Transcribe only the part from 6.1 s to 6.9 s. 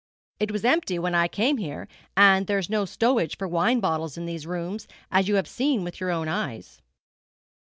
eyes.'